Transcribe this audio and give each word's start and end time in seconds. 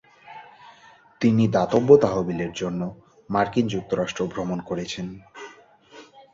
তিনি 1.21 1.43
দাতব্য 1.47 1.89
তহবিলের 1.97 2.51
জন্য 2.53 2.81
মার্কিন 3.29 3.65
যুক্তরাষ্ট্র 3.67 4.21
ভ্রমণ 4.27 4.59
করেছেন। 4.61 5.07